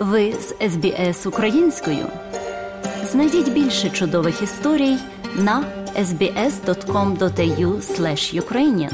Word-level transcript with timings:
Ви 0.00 0.32
з 0.32 0.54
СБС 0.70 1.26
українською. 1.26 2.06
Знайдіть 3.04 3.52
більше 3.52 3.90
чудових 3.90 4.42
історій 4.42 4.96
на 5.36 5.64
sbs.com.au 5.96 7.80
ukrainian 8.40 8.92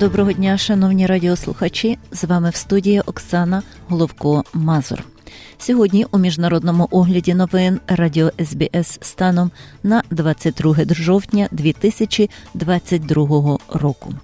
Доброго 0.00 0.32
дня, 0.32 0.58
шановні 0.58 1.06
радіослухачі. 1.06 1.98
З 2.12 2.24
вами 2.24 2.50
в 2.50 2.56
студії 2.56 3.00
Оксана 3.00 3.62
Головко 3.88 4.44
Мазур. 4.54 5.15
Сьогодні 5.58 6.06
у 6.10 6.18
міжнародному 6.18 6.88
огляді 6.90 7.34
новин 7.34 7.80
Радіо 7.86 8.30
СБС 8.44 8.98
станом 9.00 9.50
на 9.82 10.02
22 10.10 10.76
жовтня 10.90 11.48
2022 11.50 13.58
року. 13.68 14.14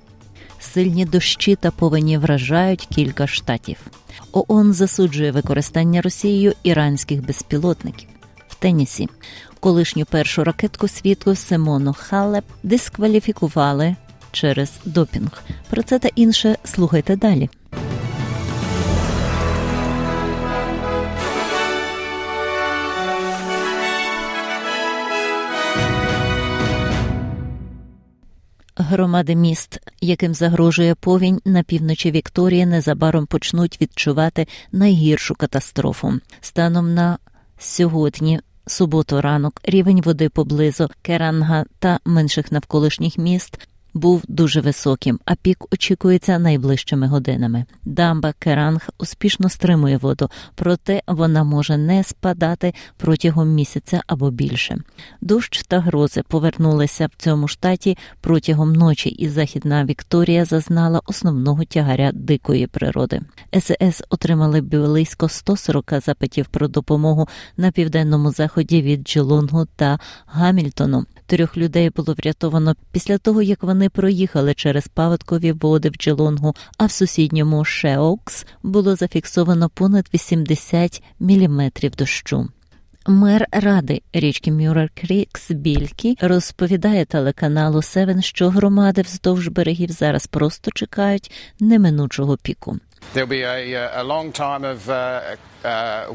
Сильні 0.60 1.04
дощі 1.04 1.56
та 1.56 1.70
повені 1.70 2.18
вражають 2.18 2.88
кілька 2.94 3.26
штатів. 3.26 3.76
ООН 4.32 4.72
засуджує 4.72 5.32
використання 5.32 6.02
Росією 6.02 6.52
іранських 6.62 7.26
безпілотників 7.26 8.08
в 8.48 8.54
Тенісі. 8.54 9.08
Колишню 9.60 10.04
першу 10.04 10.44
ракетку 10.44 10.88
світу 10.88 11.34
Симону 11.34 11.94
Халеп 11.98 12.44
дискваліфікували 12.62 13.96
через 14.32 14.72
допінг. 14.84 15.42
Про 15.70 15.82
це 15.82 15.98
та 15.98 16.08
інше 16.14 16.56
слухайте 16.64 17.16
далі. 17.16 17.50
Громади 28.82 29.34
міст, 29.34 29.80
яким 30.00 30.34
загрожує 30.34 30.94
повінь 30.94 31.40
на 31.44 31.62
півночі 31.62 32.10
Вікторії, 32.10 32.66
незабаром 32.66 33.26
почнуть 33.26 33.80
відчувати 33.80 34.46
найгіршу 34.72 35.34
катастрофу. 35.34 36.12
Станом 36.40 36.94
на 36.94 37.18
сьогодні, 37.58 38.40
суботу 38.66 39.20
ранок, 39.20 39.60
рівень 39.64 40.00
води 40.00 40.28
поблизу 40.28 40.88
Керанга 41.02 41.64
та 41.78 42.00
менших 42.04 42.52
навколишніх 42.52 43.18
міст 43.18 43.58
був 43.94 44.22
дуже 44.28 44.60
високим, 44.60 45.20
а 45.24 45.34
пік 45.34 45.72
очікується 45.72 46.38
найближчими 46.38 47.06
годинами. 47.06 47.64
Дамба 47.84 48.32
Керанг 48.38 48.88
успішно 48.98 49.48
стримує 49.48 49.96
воду, 49.96 50.30
проте 50.54 51.02
вона 51.06 51.44
може 51.44 51.76
не 51.76 52.04
спадати 52.04 52.74
протягом 52.96 53.48
місяця 53.48 54.02
або 54.06 54.30
більше. 54.30 54.78
Дощ 55.20 55.62
та 55.68 55.80
грози 55.80 56.22
повернулися 56.28 57.06
в 57.06 57.22
цьому 57.22 57.48
штаті 57.48 57.98
протягом 58.20 58.72
ночі, 58.72 59.08
і 59.08 59.28
Західна 59.28 59.84
Вікторія 59.84 60.44
зазнала 60.44 61.00
основного 61.06 61.64
тягаря 61.64 62.12
дикої 62.12 62.66
природи. 62.66 63.20
СС 63.60 64.04
отримали 64.08 64.60
близько 64.60 65.28
140 65.28 65.92
запитів 66.06 66.46
про 66.46 66.68
допомогу 66.68 67.28
на 67.56 67.70
південному 67.70 68.30
заході 68.30 68.82
від 68.82 69.08
Джелонгу 69.08 69.66
та 69.76 69.98
Гамільтону. 70.26 71.06
Трьох 71.26 71.56
людей 71.56 71.90
було 71.90 72.14
врятовано 72.14 72.74
після 72.92 73.18
того, 73.18 73.42
як 73.42 73.62
вони 73.62 73.88
проїхали 73.88 74.54
через 74.54 74.88
паводкові 74.88 75.52
води 75.52 75.90
в 75.90 75.92
Джелонгу, 75.92 76.54
а 76.78 76.86
в 76.86 76.90
сусідньому 76.90 77.64
Шеокс 77.64 78.46
було 78.62 78.96
зафіксовано 78.96 79.68
понад 79.68 80.08
80 80.14 81.02
міліметрів 81.20 81.90
дощу. 81.90 82.48
Мер 83.06 83.46
ради 83.52 84.02
річки 84.12 84.52
Мюрер 84.52 84.90
Крікс 84.94 85.50
Бількі 85.50 86.16
розповідає 86.20 87.04
телеканалу 87.04 87.82
Севен, 87.82 88.22
що 88.22 88.48
громади 88.48 89.02
вздовж 89.02 89.48
берегів 89.48 89.90
зараз 89.90 90.26
просто 90.26 90.70
чекають 90.70 91.32
неминучого 91.60 92.36
піку. 92.36 92.78
Uh, 95.64 96.06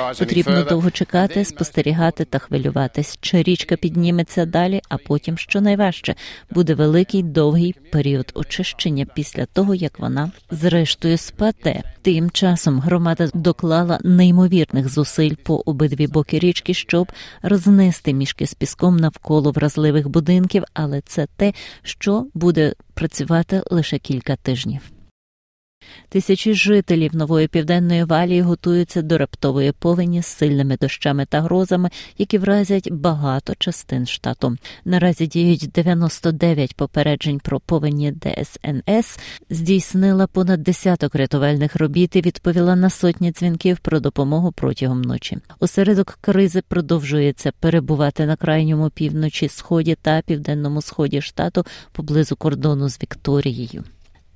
uh, 0.00 0.18
Потрібно 0.18 0.64
довго 0.64 0.90
чекати, 0.90 1.44
спостерігати 1.44 2.24
та 2.24 2.38
хвилюватись, 2.38 3.18
чи 3.20 3.42
річка 3.42 3.76
підніметься 3.76 4.46
далі, 4.46 4.80
а 4.88 4.96
потім, 4.96 5.38
що 5.38 5.60
найважче, 5.60 6.14
буде 6.50 6.74
великий 6.74 7.22
довгий 7.22 7.72
період 7.72 8.32
очищення 8.34 9.06
після 9.14 9.46
того, 9.46 9.74
як 9.74 9.98
вона 9.98 10.32
зрештою 10.50 11.18
спаде. 11.18 11.82
Тим 12.02 12.30
часом 12.30 12.80
громада 12.80 13.28
доклала 13.34 13.98
неймовірних 14.04 14.88
зусиль 14.88 15.34
по 15.34 15.62
обидві 15.66 16.06
боки 16.06 16.38
річки, 16.38 16.74
щоб 16.74 17.12
рознести 17.42 18.12
мішки 18.12 18.46
з 18.46 18.54
піском 18.54 18.96
навколо 18.96 19.50
вразливих 19.50 20.08
будинків, 20.08 20.64
але 20.74 21.00
це 21.00 21.26
те, 21.36 21.52
що 21.82 22.26
буде 22.34 22.74
працювати 22.94 23.62
лише 23.70 23.98
кілька 23.98 24.36
тижнів. 24.36 24.80
Тисячі 26.08 26.54
жителів 26.54 27.16
нової 27.16 27.48
південної 27.48 28.04
валії 28.04 28.40
готуються 28.40 29.02
до 29.02 29.18
раптової 29.18 29.72
повені 29.72 30.22
з 30.22 30.26
сильними 30.26 30.76
дощами 30.76 31.26
та 31.26 31.40
грозами, 31.40 31.90
які 32.18 32.38
вразять 32.38 32.92
багато 32.92 33.54
частин 33.58 34.06
штату. 34.06 34.56
Наразі 34.84 35.26
діють 35.26 35.70
99 35.74 36.76
попереджень 36.76 37.38
про 37.38 37.60
повені 37.60 38.12
ДСНС, 38.12 39.18
здійснила 39.50 40.26
понад 40.26 40.62
десяток 40.62 41.14
рятувальних 41.14 41.76
робіт 41.76 42.16
і 42.16 42.20
відповіла 42.20 42.76
на 42.76 42.90
сотні 42.90 43.32
дзвінків 43.32 43.78
про 43.78 44.00
допомогу 44.00 44.52
протягом 44.52 45.02
ночі. 45.02 45.38
Осередок 45.60 46.18
кризи 46.20 46.62
продовжується 46.68 47.52
перебувати 47.60 48.26
на 48.26 48.36
крайньому 48.36 48.90
півночі, 48.90 49.48
сході 49.48 49.96
та 50.02 50.22
південному 50.22 50.82
сході 50.82 51.20
штату 51.20 51.66
поблизу 51.92 52.36
кордону 52.36 52.88
з 52.88 53.02
Вікторією. 53.02 53.84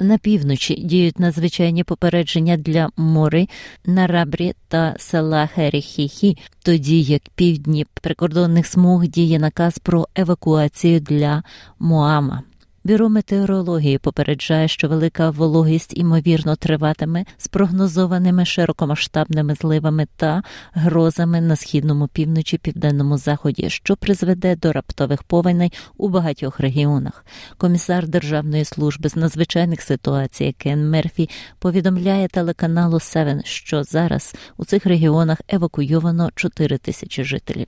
На 0.01 0.19
півночі 0.19 0.75
діють 0.75 1.19
надзвичайні 1.19 1.85
попередження 1.85 2.57
для 2.57 2.91
мори, 2.97 3.49
на 3.87 4.07
рабрі 4.07 4.55
та 4.69 4.95
села 4.99 5.47
Херіхіхі, 5.47 6.39
тоді 6.63 7.03
як 7.03 7.23
півдні 7.35 7.87
прикордонних 8.03 8.67
смуг 8.67 9.07
діє 9.07 9.39
наказ 9.39 9.79
про 9.79 10.09
евакуацію 10.15 11.01
для 11.01 11.43
Моама. 11.79 12.43
Бюро 12.85 13.09
метеорології 13.09 13.99
попереджає, 13.99 14.69
що 14.69 14.89
велика 14.89 15.31
вологість 15.31 15.99
імовірно 15.99 16.57
триватиме 16.57 17.25
з 17.39 17.49
прогнозованими 17.49 18.45
широкомасштабними 18.45 19.55
зливами 19.55 20.07
та 20.17 20.43
грозами 20.73 21.41
на 21.41 21.57
східному 21.57 22.09
півночі 22.09 22.59
південному 22.59 23.19
заході, 23.19 23.71
що 23.71 23.97
призведе 23.97 24.57
до 24.57 24.73
раптових 24.73 25.23
повеней 25.23 25.73
у 25.97 26.09
багатьох 26.09 26.61
регіонах. 26.61 27.27
Комісар 27.57 28.09
Державної 28.09 28.65
служби 28.65 29.09
з 29.09 29.17
надзвичайних 29.17 29.83
ситуацій 29.83 30.55
Кен 30.59 30.91
Мерфі 30.91 31.31
повідомляє 31.59 32.29
телеканалу 32.29 33.01
Севен, 33.01 33.43
що 33.45 33.85
зараз 33.85 34.35
у 34.57 34.65
цих 34.65 34.87
регіонах 34.87 35.39
евакуйовано 35.49 36.31
4 36.35 36.79
тисячі 36.79 37.25
жителів. 37.25 37.67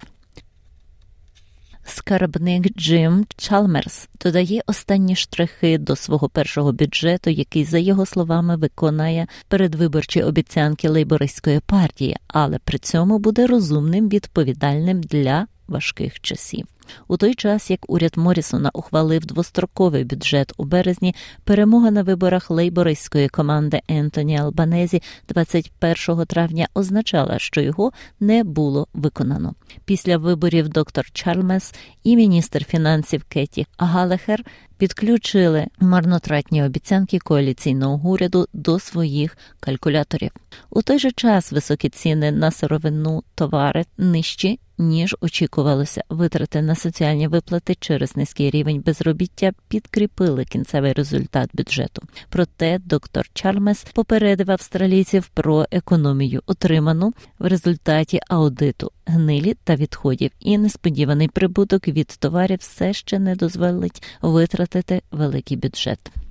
Скарбник 1.85 2.77
Джим 2.77 3.27
Чалмерс 3.37 4.09
додає 4.25 4.63
останні 4.67 5.17
штрихи 5.17 5.79
до 5.79 5.97
свого 5.97 6.29
першого 6.29 6.73
бюджету, 6.73 7.31
який, 7.31 7.65
за 7.65 7.79
його 7.79 8.07
словами, 8.07 8.57
виконає 8.57 9.27
передвиборчі 9.49 10.23
обіцянки 10.23 10.89
лейбористської 10.89 11.61
партії, 11.61 12.17
але 12.27 12.59
при 12.59 12.79
цьому 12.79 13.19
буде 13.19 13.47
розумним 13.47 14.09
відповідальним 14.09 15.01
для 15.01 15.47
важких 15.69 16.21
часів. 16.21 16.67
У 17.09 17.17
той 17.17 17.35
час, 17.35 17.71
як 17.71 17.91
уряд 17.91 18.13
Морісона 18.17 18.71
ухвалив 18.75 19.27
двостроковий 19.27 20.05
бюджет 20.05 20.53
у 20.57 20.65
березні, 20.65 21.15
перемога 21.45 21.91
на 21.91 22.03
виборах 22.03 22.51
лейбористської 22.51 23.29
команди 23.29 23.81
Ентоні 23.89 24.39
Албанезі 24.39 25.03
21 25.29 26.27
травня 26.27 26.69
означала, 26.75 27.39
що 27.39 27.61
його 27.61 27.93
не 28.21 28.45
було 28.45 28.87
виконано. 28.95 29.55
Після 29.85 30.17
виборів 30.17 30.69
доктор 30.69 31.11
Чарльмес 31.13 31.75
і 32.05 32.17
міністр 32.17 32.65
фінансів 32.65 33.25
Кеті 33.29 33.67
Галехер 33.79 34.45
підключили 34.79 35.67
марнотратні 35.81 36.65
обіцянки 36.65 37.19
коаліційного 37.19 38.11
уряду 38.11 38.47
до 38.53 38.79
своїх 38.79 39.39
калькуляторів. 39.61 40.31
У 40.71 40.83
той 40.83 40.99
же 40.99 41.11
час 41.11 41.53
високі 41.53 41.89
ціни 41.89 42.33
на 42.33 42.51
сировину 42.51 43.23
товари 43.35 43.85
нижчі 43.99 44.61
ніж 44.79 45.17
очікувалося. 45.21 46.05
Витрати 46.09 46.63
на 46.63 46.74
соціальні 46.75 47.29
виплати 47.29 47.75
через 47.75 48.17
низький 48.17 48.51
рівень 48.51 48.83
безробіття 48.87 49.53
підкріпили 49.69 50.45
кінцевий 50.45 50.93
результат 50.93 51.51
бюджету. 51.53 52.03
Проте 52.29 52.81
доктор 52.85 53.29
Чармес 53.35 53.87
попередив 53.95 54.51
австралійців 54.51 55.27
про 55.27 55.67
економію, 55.71 56.43
отриману 56.47 57.13
в 57.39 57.47
результаті 57.47 58.21
аудиту 58.29 58.91
гнилі 59.07 59.55
та 59.65 59.77
відходів, 59.77 60.31
і 60.41 60.59
несподіваний 60.59 61.29
прибуток 61.29 61.89
від 61.89 62.07
товарів 62.07 62.59
все 62.61 62.93
ще 62.93 63.19
не 63.19 63.37
дозволить 63.37 64.03
витратити 64.23 65.03
великий 65.11 65.57
бюджет. 65.57 66.24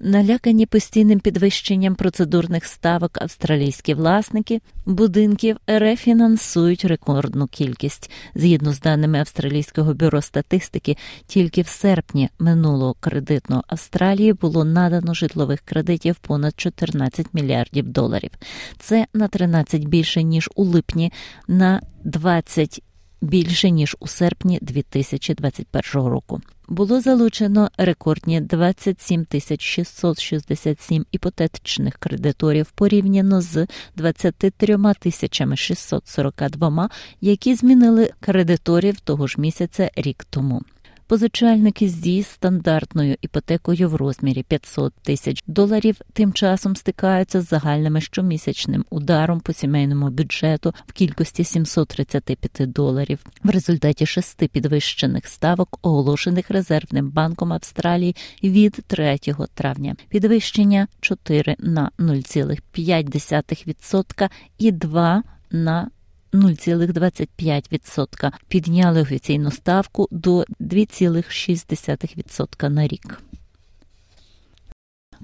Налякані 0.00 0.66
постійним 0.66 1.20
підвищенням 1.20 1.94
процедурних 1.94 2.64
ставок 2.64 3.22
австралійські 3.22 3.94
власники 3.94 4.60
будинків 4.86 5.56
рефінансують 5.66 6.84
рекордну 6.84 7.46
кількість. 7.46 8.10
Згідно 8.34 8.72
з 8.72 8.80
даними 8.80 9.18
австралійського 9.18 9.94
бюро 9.94 10.22
статистики, 10.22 10.96
тільки 11.26 11.62
в 11.62 11.66
серпні 11.66 12.30
минулого 12.38 12.94
кредитного 13.00 13.64
Австралії 13.66 14.32
було 14.32 14.64
надано 14.64 15.14
житлових 15.14 15.60
кредитів 15.60 16.16
понад 16.16 16.52
14 16.56 17.26
мільярдів 17.32 17.88
доларів. 17.88 18.30
Це 18.78 19.06
на 19.14 19.28
13 19.28 19.84
більше 19.84 20.22
ніж 20.22 20.50
у 20.54 20.64
липні, 20.64 21.12
на 21.48 21.80
20 22.04 22.82
більше 23.20 23.70
ніж 23.70 23.96
у 24.00 24.06
серпні 24.06 24.58
2021 24.62 26.06
року. 26.06 26.40
Було 26.68 27.00
залучено 27.00 27.70
рекордні 27.78 28.40
27 28.40 29.24
тисяч 29.24 29.62
667 29.62 31.06
іпотечних 31.12 31.94
кредиторів 31.94 32.70
порівняно 32.70 33.40
з 33.40 33.66
23 33.96 34.78
тисячами 35.00 35.56
642, 35.56 36.90
які 37.20 37.54
змінили 37.54 38.10
кредиторів 38.20 39.00
того 39.00 39.26
ж 39.26 39.40
місяця 39.40 39.90
рік 39.96 40.26
тому. 40.30 40.62
Позичальники 41.08 41.88
зі 41.88 42.22
стандартною 42.22 43.16
іпотекою 43.20 43.88
в 43.88 43.94
розмірі 43.94 44.42
500 44.42 44.94
тисяч 44.94 45.42
доларів 45.46 45.96
тим 46.12 46.32
часом 46.32 46.76
стикаються 46.76 47.40
з 47.40 47.48
загальними 47.48 48.00
щомісячним 48.00 48.84
ударом 48.90 49.40
по 49.40 49.52
сімейному 49.52 50.10
бюджету 50.10 50.74
в 50.86 50.92
кількості 50.92 51.44
735 51.44 52.72
доларів 52.72 53.18
в 53.44 53.50
результаті 53.50 54.06
шести 54.06 54.48
підвищених 54.48 55.26
ставок, 55.26 55.78
оголошених 55.82 56.50
резервним 56.50 57.10
банком 57.10 57.52
Австралії 57.52 58.16
від 58.42 58.72
3 58.86 59.18
травня. 59.54 59.96
Підвищення 60.08 60.88
4 61.00 61.56
на 61.58 61.90
0,5% 61.98 64.30
і 64.58 64.72
2 64.72 65.22
на 65.50 65.90
0,25%. 66.32 68.32
Підняли 68.48 69.02
офіційну 69.02 69.50
ставку 69.50 70.08
до 70.10 70.44
2,6% 70.60 72.68
на 72.68 72.88
рік. 72.88 73.22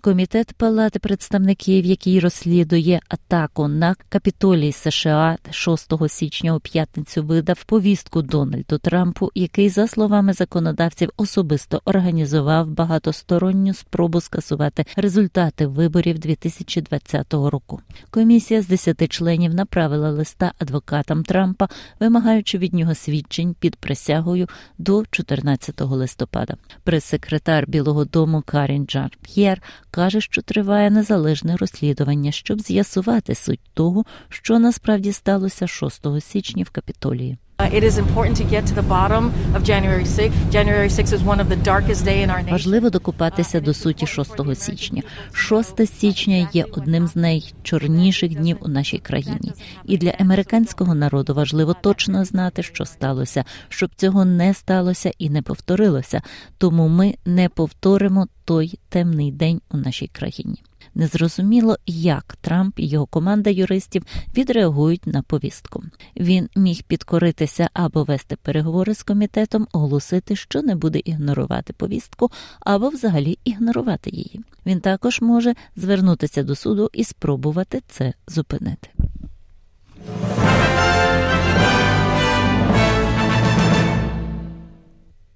Комітет 0.04 0.52
Палати 0.52 0.98
представників, 0.98 1.84
який 1.84 2.20
розслідує 2.20 3.00
атаку 3.08 3.68
на 3.68 3.94
капітолій 4.08 4.72
США 4.72 5.38
6 5.50 5.92
січня 6.08 6.54
у 6.54 6.60
п'ятницю, 6.60 7.22
видав 7.22 7.64
повістку 7.64 8.22
Дональду 8.22 8.78
Трампу, 8.78 9.30
який, 9.34 9.68
за 9.68 9.88
словами 9.88 10.32
законодавців, 10.32 11.10
особисто 11.16 11.82
організував 11.84 12.68
багатосторонню 12.68 13.74
спробу 13.74 14.20
скасувати 14.20 14.84
результати 14.96 15.66
виборів 15.66 16.18
2020 16.18 17.34
року. 17.34 17.80
Комісія 18.10 18.62
з 18.62 18.66
10 18.68 19.08
членів 19.08 19.54
направила 19.54 20.10
листа 20.10 20.52
адвокатам 20.58 21.22
Трампа, 21.22 21.68
вимагаючи 22.00 22.58
від 22.58 22.74
нього 22.74 22.94
свідчень 22.94 23.54
під 23.60 23.76
присягою 23.76 24.48
до 24.78 25.04
14 25.10 25.80
листопада. 25.80 26.54
Прес-секретар 26.82 27.64
Білого 27.68 28.04
Дому 28.04 28.42
Карін 28.46 28.86
Джар 28.86 29.10
П'єр 29.22 29.62
каже, 29.94 30.20
що 30.20 30.42
триває 30.42 30.90
незалежне 30.90 31.56
розслідування, 31.56 32.32
щоб 32.32 32.60
з'ясувати 32.60 33.34
суть 33.34 33.60
того, 33.74 34.04
що 34.28 34.58
насправді 34.58 35.12
сталося 35.12 35.66
6 35.66 36.06
січня 36.20 36.64
в 36.64 36.70
Капітолії. 36.70 37.38
Важливо 42.52 42.90
докупатися 42.90 43.60
до 43.60 43.74
суті 43.74 44.06
6 44.06 44.54
січня. 44.54 45.02
6 45.32 45.98
січня 45.98 46.48
є 46.52 46.64
одним 46.72 47.06
з 47.08 47.16
найчорніших 47.16 48.34
днів 48.34 48.56
у 48.60 48.68
нашій 48.68 48.98
країні, 48.98 49.52
і 49.84 49.98
для 49.98 50.10
американського 50.10 50.94
народу 50.94 51.34
важливо 51.34 51.74
точно 51.82 52.24
знати, 52.24 52.62
що 52.62 52.84
сталося, 52.84 53.44
щоб 53.68 53.90
цього 53.96 54.24
не 54.24 54.54
сталося 54.54 55.10
і 55.18 55.30
не 55.30 55.42
повторилося. 55.42 56.22
Тому 56.58 56.88
ми 56.88 57.14
не 57.24 57.48
повторимо 57.48 58.26
той 58.44 58.78
темний 58.88 59.32
день 59.32 59.60
у 59.70 59.76
нашій 59.76 60.06
країні. 60.06 60.62
Незрозуміло, 60.94 61.76
як 61.86 62.36
Трамп 62.40 62.78
і 62.78 62.86
його 62.86 63.06
команда 63.06 63.50
юристів 63.50 64.02
відреагують 64.36 65.06
на 65.06 65.22
повістку. 65.22 65.84
Він 66.16 66.48
міг 66.56 66.82
підкоритися 66.82 67.70
або 67.72 68.04
вести 68.04 68.36
переговори 68.36 68.94
з 68.94 69.02
комітетом, 69.02 69.66
оголосити, 69.72 70.36
що 70.36 70.62
не 70.62 70.74
буде 70.74 71.00
ігнорувати 71.04 71.72
повістку, 71.72 72.30
або 72.60 72.88
взагалі 72.88 73.38
ігнорувати 73.44 74.10
її. 74.10 74.40
Він 74.66 74.80
також 74.80 75.20
може 75.20 75.54
звернутися 75.76 76.42
до 76.42 76.54
суду 76.54 76.90
і 76.92 77.04
спробувати 77.04 77.82
це 77.88 78.12
зупинити. 78.28 78.88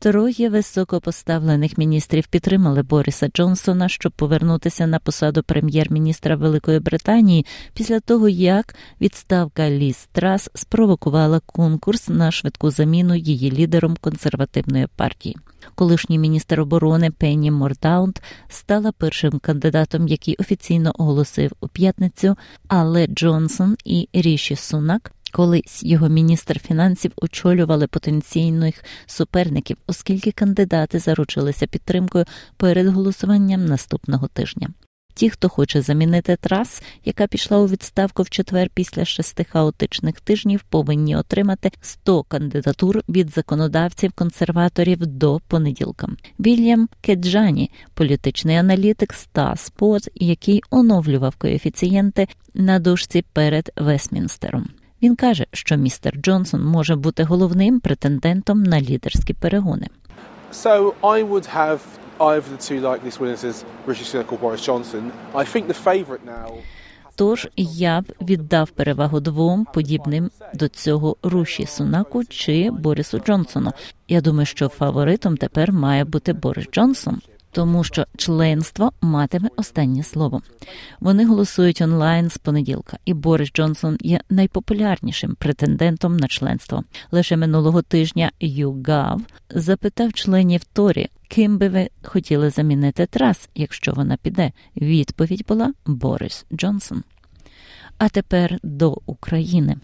Троє 0.00 0.48
високопоставлених 0.48 1.78
міністрів 1.78 2.26
підтримали 2.26 2.82
Бориса 2.82 3.28
Джонсона, 3.28 3.88
щоб 3.88 4.12
повернутися 4.12 4.86
на 4.86 4.98
посаду 4.98 5.42
прем'єр-міністра 5.42 6.36
Великої 6.36 6.80
Британії 6.80 7.46
після 7.74 8.00
того, 8.00 8.28
як 8.28 8.74
відставка 9.00 9.70
Ліс 9.70 10.08
Трас 10.12 10.50
спровокувала 10.54 11.40
конкурс 11.46 12.08
на 12.08 12.30
швидку 12.30 12.70
заміну 12.70 13.14
її 13.14 13.52
лідером 13.52 13.96
консервативної 14.00 14.86
партії. 14.96 15.36
Колишній 15.74 16.18
міністр 16.18 16.60
оборони 16.60 17.10
Пенні 17.10 17.50
Мордаунт 17.50 18.22
стала 18.48 18.92
першим 18.92 19.38
кандидатом, 19.38 20.08
який 20.08 20.36
офіційно 20.36 20.92
оголосив 20.98 21.52
у 21.60 21.68
п'ятницю, 21.68 22.36
але 22.68 23.06
Джонсон 23.06 23.76
і 23.84 24.08
Ріші 24.12 24.56
Сунак 24.56 25.12
Колись 25.32 25.82
його 25.82 26.08
міністр 26.08 26.60
фінансів 26.60 27.12
очолювали 27.16 27.86
потенційних 27.86 28.84
суперників, 29.06 29.76
оскільки 29.86 30.32
кандидати 30.32 30.98
заручилися 30.98 31.66
підтримкою 31.66 32.24
перед 32.56 32.86
голосуванням 32.86 33.64
наступного 33.64 34.28
тижня. 34.28 34.68
Ті, 35.18 35.30
хто 35.30 35.48
хоче 35.48 35.82
замінити 35.82 36.36
трас, 36.40 36.82
яка 37.04 37.26
пішла 37.26 37.58
у 37.58 37.66
відставку 37.66 38.22
в 38.22 38.30
четвер 38.30 38.70
після 38.74 39.04
шести 39.04 39.44
хаотичних 39.44 40.20
тижнів, 40.20 40.62
повинні 40.62 41.16
отримати 41.16 41.70
100 41.80 42.22
кандидатур 42.22 43.02
від 43.08 43.30
законодавців 43.30 44.12
консерваторів 44.12 45.06
до 45.06 45.40
понеділка. 45.48 46.08
Вільям 46.40 46.88
Кеджані, 47.00 47.70
політичний 47.94 48.56
аналітик 48.56 49.12
ста 49.12 49.56
Спот, 49.56 50.08
який 50.14 50.62
оновлював 50.70 51.36
коефіцієнти 51.36 52.28
на 52.54 52.78
дошці 52.78 53.24
перед 53.32 53.72
Вестмінстером. 53.76 54.68
Він 55.02 55.16
каже, 55.16 55.46
що 55.52 55.76
містер 55.76 56.16
Джонсон 56.16 56.64
може 56.64 56.96
бути 56.96 57.22
головним 57.24 57.80
претендентом 57.80 58.62
на 58.62 58.80
лідерські 58.80 59.34
перегони. 59.34 59.86
So 60.52 60.92
I 61.02 61.28
would 61.30 61.46
have 61.56 61.78
either 62.18 62.48
the 62.54 62.60
two 62.68 62.80
like 62.80 63.00
this 63.04 63.18
winners 63.20 63.44
as 63.44 63.64
Rishi 63.86 64.04
Sunak 64.04 64.32
or 64.32 64.38
Boris 64.38 64.62
Johnson. 64.68 65.02
I 65.34 65.44
think 65.44 65.66
the 65.66 65.84
favorite 65.84 66.24
now 66.26 66.50
Тож 67.14 67.48
я 67.56 68.00
б 68.00 68.04
віддав 68.20 68.70
перевагу 68.70 69.20
двом 69.20 69.66
подібним 69.74 70.30
до 70.54 70.68
цього 70.68 71.16
Руші 71.22 71.66
Сунаку 71.66 72.24
чи 72.24 72.70
Борису 72.70 73.18
Джонсону. 73.18 73.72
Я 74.08 74.20
думаю, 74.20 74.46
що 74.46 74.68
фаворитом 74.68 75.36
тепер 75.36 75.72
має 75.72 76.04
бути 76.04 76.32
Борис 76.32 76.66
Джонсон 76.72 77.20
тому 77.50 77.84
що 77.84 78.06
членство 78.16 78.92
матиме 79.00 79.48
останнє 79.56 80.02
слово. 80.02 80.42
Вони 81.00 81.26
голосують 81.26 81.80
онлайн 81.80 82.30
з 82.30 82.38
понеділка, 82.38 82.98
і 83.04 83.14
Борис 83.14 83.52
Джонсон 83.52 83.98
є 84.00 84.20
найпопулярнішим 84.30 85.34
претендентом 85.34 86.16
на 86.16 86.28
членство. 86.28 86.84
Лише 87.10 87.36
минулого 87.36 87.82
тижня 87.82 88.30
YouGov 88.40 89.20
запитав 89.50 90.12
членів 90.12 90.64
Торі, 90.64 91.08
ким 91.28 91.58
би 91.58 91.68
ви 91.68 91.90
хотіли 92.02 92.50
замінити 92.50 93.06
трас, 93.06 93.48
якщо 93.54 93.92
вона 93.92 94.16
піде. 94.16 94.52
Відповідь 94.76 95.44
була 95.48 95.72
Борис 95.86 96.46
Джонсон. 96.52 97.02
А 97.98 98.08
тепер 98.08 98.58
до 98.62 98.98
України. 99.06 99.76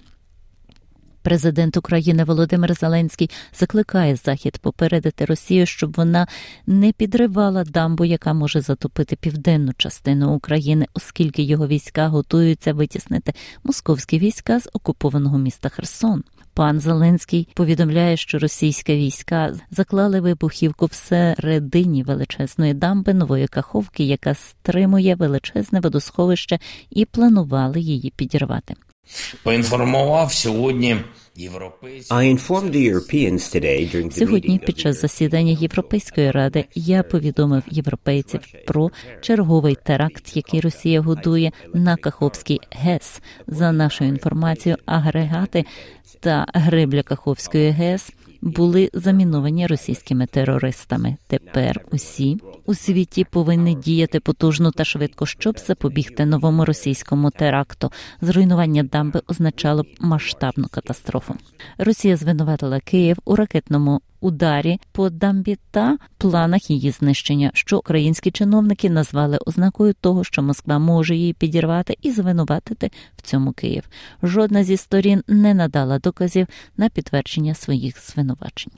Президент 1.25 1.76
України 1.76 2.25
Володимир 2.25 2.75
Зеленський 2.75 3.31
закликає 3.54 4.16
Захід 4.16 4.59
попередити 4.59 5.25
Росію, 5.25 5.66
щоб 5.66 5.95
вона 5.97 6.26
не 6.66 6.93
підривала 6.93 7.64
дамбу, 7.64 8.04
яка 8.04 8.33
може 8.33 8.61
затопити 8.61 9.16
південну 9.16 9.73
частину 9.76 10.35
України, 10.35 10.87
оскільки 10.95 11.43
його 11.43 11.66
війська 11.66 12.09
готуються 12.09 12.73
витіснити 12.73 13.33
московські 13.62 14.19
війська 14.19 14.61
з 14.61 14.71
окупованого 14.73 15.38
міста 15.38 15.69
Херсон. 15.69 16.25
Пан 16.54 16.81
Зеленський 16.81 17.49
повідомляє, 17.54 18.16
що 18.16 18.38
російські 18.38 18.95
війська 18.95 19.54
заклали 19.71 20.21
вибухівку 20.21 20.87
всередині 20.87 22.02
величезної 22.02 22.75
дамби 22.75 23.14
нової 23.14 23.47
каховки, 23.47 24.04
яка 24.04 24.35
стримує 24.35 25.14
величезне 25.14 25.81
водосховище, 25.81 26.59
і 26.90 27.04
планували 27.04 27.81
її 27.81 28.12
підірвати. 28.16 28.75
Поінформував 29.42 30.32
сьогодні 30.32 30.96
Сьогодні 34.11 34.58
під 34.66 34.78
час 34.78 35.00
засідання 35.00 35.52
Європейської 35.52 36.30
ради 36.30 36.64
я 36.75 37.02
повідомив 37.02 37.62
європейців 37.70 38.40
про 38.66 38.90
черговий 39.20 39.76
теракт, 39.84 40.37
який 40.37 40.61
Росія 40.61 41.00
годує 41.00 41.52
на 41.75 41.96
Каховський 41.96 42.61
ГЕС. 42.70 43.20
За 43.46 43.73
нашою 43.73 44.11
інформацією, 44.11 44.78
агрегати 44.87 45.64
та 46.20 46.46
гребля 46.54 47.02
Каховської 47.02 47.70
ГЕС 47.70 48.12
були 48.44 48.90
заміновані 48.94 49.66
російськими 49.66 50.26
терористами. 50.26 51.16
Тепер 51.26 51.84
усі 51.92 52.40
у 52.66 52.74
світі 52.74 53.24
повинні 53.30 53.74
діяти 53.74 54.20
потужно 54.20 54.70
та 54.70 54.84
швидко, 54.84 55.26
щоб 55.26 55.58
запобігти 55.58 56.26
новому 56.26 56.64
російському 56.64 57.30
теракту. 57.30 57.92
Зруйнування 58.20 58.82
дамби 58.82 59.22
означало 59.26 59.82
б 59.82 59.86
масштабну 60.00 60.66
катастрофу. 60.70 61.34
Росія 61.78 62.16
звинуватила 62.16 62.80
Київ 62.80 63.16
у 63.24 63.36
ракетному 63.36 64.00
ударі 64.25 64.81
по 64.93 65.11
дамбі 65.11 65.59
та 65.71 65.99
планах 66.19 66.71
її 66.71 66.90
знищення, 66.90 67.50
що 67.54 67.78
українські 67.78 68.31
чиновники 68.31 68.90
назвали 68.90 69.38
ознакою 69.47 69.95
того, 70.00 70.25
що 70.25 70.43
Москва 70.43 70.78
може 70.78 71.16
її 71.16 71.33
підірвати 71.33 71.97
і 72.02 72.11
звинуватити 72.11 72.90
в 73.16 73.23
цьому 73.23 73.52
Київ. 73.52 73.88
Жодна 74.23 74.64
зі 74.64 74.76
сторін 74.76 75.23
не 75.28 75.54
надала 75.54 75.99
доказів 75.99 76.47
на 76.76 76.88
підтвердження 76.88 77.54
своїх 77.54 78.11
звинувачень. 78.11 78.73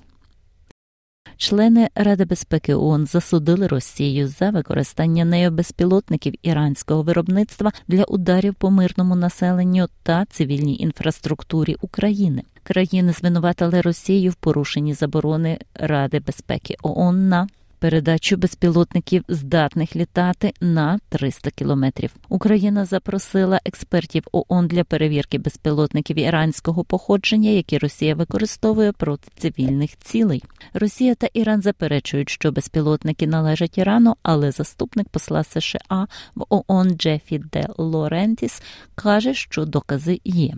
Члени 1.36 1.88
Ради 1.94 2.24
безпеки 2.24 2.74
ООН 2.74 3.06
засудили 3.06 3.66
Росію 3.66 4.28
за 4.28 4.50
використання 4.50 5.24
нею 5.24 5.50
безпілотників 5.50 6.34
іранського 6.42 7.02
виробництва 7.02 7.72
для 7.88 8.04
ударів 8.04 8.54
по 8.54 8.70
мирному 8.70 9.16
населенню 9.16 9.88
та 10.02 10.24
цивільній 10.24 10.78
інфраструктурі 10.78 11.76
України. 11.80 12.42
Країни 12.62 13.12
звинуватили 13.12 13.80
Росію 13.80 14.30
в 14.30 14.34
порушенні 14.34 14.94
заборони 14.94 15.58
Ради 15.74 16.20
безпеки 16.20 16.76
ООН 16.82 17.28
на 17.28 17.48
передачу 17.86 18.36
безпілотників 18.36 19.24
здатних 19.28 19.96
літати 19.96 20.52
на 20.60 20.98
300 21.08 21.50
кілометрів. 21.50 22.10
Україна 22.28 22.84
запросила 22.84 23.60
експертів 23.64 24.22
ООН 24.32 24.66
для 24.66 24.84
перевірки 24.84 25.38
безпілотників 25.38 26.18
іранського 26.18 26.84
походження, 26.84 27.50
які 27.50 27.78
Росія 27.78 28.14
використовує 28.14 28.92
проти 28.92 29.28
цивільних 29.38 29.98
цілей. 29.98 30.42
Росія 30.74 31.14
та 31.14 31.28
Іран 31.34 31.62
заперечують, 31.62 32.28
що 32.28 32.52
безпілотники 32.52 33.26
належать 33.26 33.78
Ірану, 33.78 34.16
але 34.22 34.50
заступник 34.50 35.08
посла 35.08 35.44
США 35.44 36.06
в 36.34 36.44
ООН 36.48 36.90
Джефі 36.90 37.38
Де 37.52 37.66
Лорентіс 37.78 38.62
каже, 38.94 39.34
що 39.34 39.64
докази 39.64 40.20
є. 40.24 40.54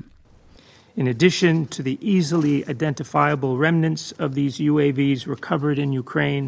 In 0.96 1.06
addition 1.16 1.54
to 1.76 1.80
the 1.88 1.96
easily 2.16 2.56
identifiable 2.74 3.52
remnants 3.66 4.04
of 4.24 4.28
these 4.38 4.54
UAVs 4.70 5.20
recovered 5.34 5.78
in 5.84 5.90
Ukraine, 6.04 6.46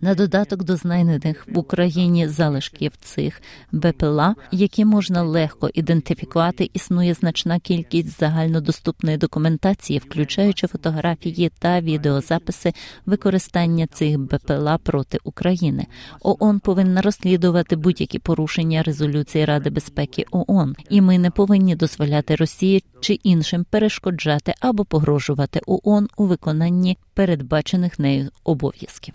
на 0.00 0.14
додаток 0.14 0.64
до 0.64 0.76
знайдених 0.76 1.46
в 1.48 1.58
Україні 1.58 2.28
залишків 2.28 2.92
цих 3.00 3.42
БПЛА, 3.72 4.34
які 4.52 4.84
можна 4.84 5.22
легко 5.22 5.70
ідентифікувати, 5.74 6.70
існує 6.72 7.14
значна 7.14 7.58
кількість 7.58 8.20
загальнодоступної 8.20 9.16
документації, 9.16 9.98
включаючи 9.98 10.66
фотографії 10.66 11.52
та 11.58 11.80
відеозаписи 11.80 12.72
використання 13.06 13.86
цих 13.86 14.18
БПЛА 14.18 14.78
проти 14.78 15.18
України. 15.24 15.86
ООН 16.20 16.60
повинна 16.60 17.02
розслідувати 17.02 17.76
будь-які 17.76 18.18
порушення 18.18 18.82
резолюції 18.82 19.44
Ради 19.44 19.70
безпеки 19.70 20.24
ООН, 20.30 20.74
і 20.90 21.00
ми 21.00 21.18
не 21.18 21.30
повинні 21.30 21.76
дозволяти 21.76 22.36
Росії 22.36 22.84
чи 23.00 23.14
іншим 23.14 23.64
перешкоджати 23.70 24.54
або 24.60 24.84
погрожувати 24.84 25.60
ООН 25.66 26.08
у 26.16 26.26
виконанні 26.26 26.98
передбачених 27.14 27.98
нею 27.98 28.30
обов'язків. 28.44 29.14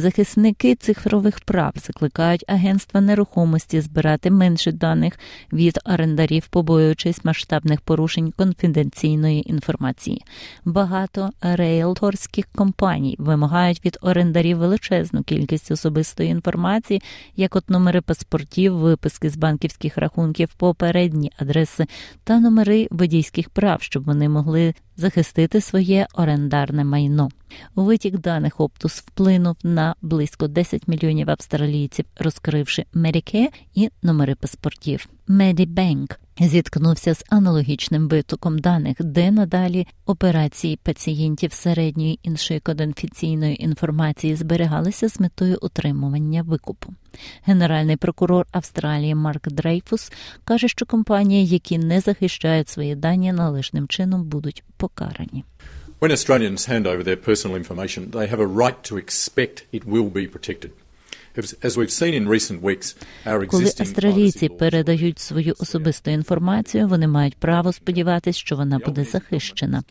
Захисники 0.00 0.74
цифрових 0.74 1.40
прав 1.40 1.72
закликають 1.76 2.44
агентства 2.48 3.00
нерухомості 3.00 3.80
збирати 3.80 4.30
менше 4.30 4.72
даних 4.72 5.18
від 5.52 5.78
орендарів, 5.84 6.48
побоюючись 6.48 7.24
масштабних 7.24 7.80
порушень 7.80 8.32
конфіденційної 8.32 9.50
інформації. 9.50 10.24
Багато 10.64 11.30
рейлторських 11.40 12.46
компаній 12.54 13.16
вимагають 13.18 13.84
від 13.84 13.98
орендарів 14.00 14.58
величезну 14.58 15.22
кількість 15.22 15.70
особистої 15.70 16.30
інформації, 16.30 17.02
як 17.36 17.56
от 17.56 17.70
номери 17.70 18.00
паспортів, 18.00 18.76
виписки 18.76 19.30
з 19.30 19.36
банківських 19.36 19.98
рахунків, 19.98 20.48
попередні 20.56 21.32
адреси 21.38 21.86
та 22.24 22.40
номери 22.40 22.88
водійських 22.90 23.50
прав, 23.50 23.82
щоб 23.82 24.04
вони 24.04 24.28
могли 24.28 24.74
захистити 24.98 25.60
своє 25.60 26.06
орендарне 26.14 26.84
майно. 26.84 27.28
Витік 27.74 28.18
даних 28.18 28.60
Оптус 28.60 28.92
вплинув 29.00 29.56
на 29.62 29.94
близько 30.02 30.48
10 30.48 30.88
мільйонів 30.88 31.30
австралійців, 31.30 32.04
розкривши 32.16 32.84
Medicare 32.94 33.48
і 33.74 33.90
номери 34.02 34.34
паспортів. 34.34 35.08
Medibank 35.28 36.16
зіткнувся 36.40 37.14
з 37.14 37.24
аналогічним 37.28 38.08
витоком 38.08 38.58
даних, 38.58 38.96
де 39.00 39.30
надалі 39.30 39.86
операції 40.06 40.78
пацієнтів 40.82 41.52
середньої 41.52 42.18
іншої 42.22 42.60
коденфіційної 42.60 43.64
інформації 43.64 44.36
зберігалися 44.36 45.08
з 45.08 45.20
метою 45.20 45.58
утримування 45.62 46.42
викупу. 46.42 46.94
Генеральний 47.44 47.96
прокурор 47.96 48.46
Австралії 48.52 49.14
Марк 49.14 49.48
Дрейфус 49.48 50.12
каже, 50.44 50.68
що 50.68 50.86
компанії, 50.86 51.46
які 51.46 51.78
не 51.78 52.00
захищають 52.00 52.68
свої 52.68 52.94
дані 52.94 53.32
належним 53.32 53.88
чином, 53.88 54.24
будуть 54.24 54.64
покарані. 54.76 55.44
When 56.00 56.12
Australians 56.12 56.68
hand 56.68 56.86
over 56.86 57.02
their 57.02 57.16
personal 57.16 57.56
information, 57.56 58.10
they 58.10 58.28
have 58.28 58.38
a 58.38 58.46
right 58.46 58.78
to 58.88 58.96
expect 58.96 59.56
it 59.72 59.84
will 59.84 60.10
be 60.12 60.28
protected. 60.28 60.70
Коли 63.48 63.64
австралійці 63.64 64.48
передають 64.48 65.18
свою 65.18 65.54
особисту 65.58 66.10
інформацію, 66.10 66.88
вони 66.88 67.06
мають 67.06 67.36
право 67.36 67.72
сподіватися, 67.72 68.38
що 68.38 68.56
вона 68.56 68.78
буде 68.78 69.04
захищена. 69.04 69.82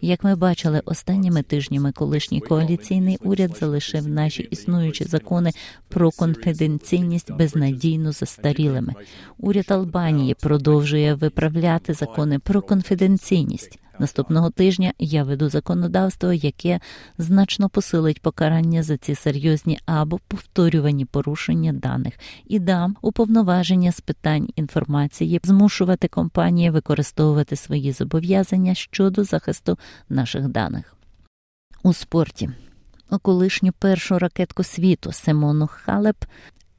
Як 0.00 0.24
ми 0.24 0.36
бачили 0.36 0.82
останніми 0.84 1.42
тижнями, 1.42 1.92
колишній 1.92 2.40
коаліційний 2.40 3.18
уряд 3.20 3.56
залишив 3.60 4.08
наші 4.08 4.42
існуючі 4.42 5.04
закони 5.04 5.52
про 5.88 6.10
конфіденційність 6.10 7.32
безнадійно 7.32 8.12
застарілими. 8.12 8.94
Уряд 9.38 9.66
Албанії 9.68 10.34
продовжує 10.34 11.14
виправляти 11.14 11.94
закони 11.94 12.38
про 12.38 12.62
конфіденційність. 12.62 13.78
Наступного 14.00 14.50
тижня 14.50 14.94
я 14.98 15.24
веду 15.24 15.48
законодавство, 15.48 16.32
яке 16.32 16.80
значно 17.18 17.68
посилить 17.68 18.22
покарання 18.22 18.82
за 18.82 18.96
ці 18.96 19.14
серйозні 19.14 19.78
або 19.86 20.18
повторювані 20.28 21.04
порушення 21.04 21.72
даних, 21.72 22.14
і 22.46 22.58
дам 22.58 22.96
уповноваження 23.02 23.92
з 23.92 24.00
питань 24.00 24.48
інформації, 24.56 25.40
змушувати 25.44 26.08
компанії 26.08 26.70
використовувати 26.70 27.56
свої 27.56 27.92
зобов'язання 27.92 28.74
щодо 28.74 29.24
захисту 29.24 29.78
наших 30.08 30.48
даних 30.48 30.96
у 31.82 31.92
спорті. 31.92 32.50
Колишню 33.22 33.72
першу 33.72 34.18
ракетку 34.18 34.62
світу 34.62 35.12
Симону 35.12 35.66
Халеп 35.72 36.24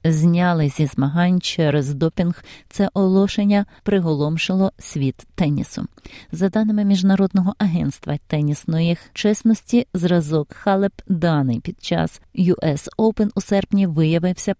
зняли 0.03 0.69
зі 0.69 0.85
змагань 0.85 1.41
через 1.41 1.93
допінг. 1.93 2.43
Це 2.69 2.89
оголошення 2.93 3.65
приголомшило 3.83 4.71
світ 4.79 5.27
тенісу. 5.35 5.85
За 6.31 6.49
даними 6.49 6.85
міжнародного 6.85 7.55
агентства 7.57 8.17
тенісної 8.27 8.97
чесності, 9.13 9.87
зразок 9.93 10.53
Халеп 10.53 10.93
даний 11.07 11.59
під 11.59 11.83
час 11.83 12.21
US 12.35 12.87
Open 12.97 13.29
у 13.35 13.41
серпні 13.41 13.87
виявився 13.87 14.55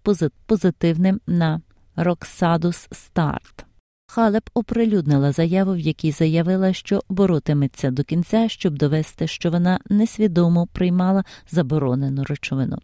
позитивним 0.46 1.20
на 1.26 1.60
Роксадус 1.96 2.88
Старт. 2.92 3.66
Халеп 4.06 4.50
оприлюднила 4.54 5.32
заяву, 5.32 5.72
в 5.72 5.78
якій 5.78 6.10
заявила, 6.10 6.72
що 6.72 7.00
боротиметься 7.08 7.90
до 7.90 8.04
кінця, 8.04 8.48
щоб 8.48 8.78
довести, 8.78 9.26
що 9.26 9.50
вона 9.50 9.80
несвідомо 9.90 10.66
приймала 10.66 11.24
заборонену 11.50 12.24
речовину. 12.24 12.78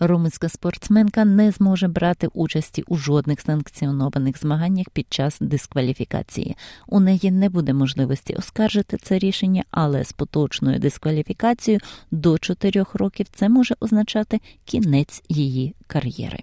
Румунська 0.00 0.48
спортсменка 0.48 1.24
не 1.24 1.50
зможе 1.50 1.88
брати 1.88 2.26
участі 2.26 2.82
у 2.86 2.96
жодних 2.96 3.40
санкціонованих 3.40 4.38
змаганнях 4.38 4.90
під 4.90 5.06
час 5.12 5.36
дискваліфікації. 5.40 6.56
У 6.86 7.00
неї 7.00 7.30
не 7.30 7.48
буде 7.48 7.72
можливості 7.72 8.34
оскаржити 8.34 8.96
це 8.96 9.18
рішення, 9.18 9.64
але 9.70 10.04
з 10.04 10.12
поточною 10.12 10.78
дискваліфікацією 10.78 11.80
до 12.10 12.38
4 12.38 12.84
років 12.94 13.26
це 13.32 13.48
може 13.48 13.74
означати 13.80 14.40
кінець 14.64 15.22
її 15.28 15.74
кар'єри. 15.86 16.42